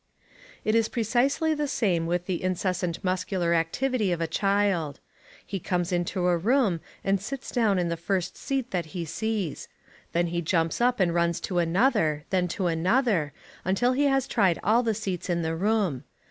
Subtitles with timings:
[0.65, 4.99] It is precisely the same with the incessant muscular activity of a child.
[5.45, 9.67] He comes into a room and sits down in the first seat that he sees.
[10.11, 13.31] Then he jumps up and runs to another, then to another,
[13.63, 16.03] until he has tried all the seats in the room.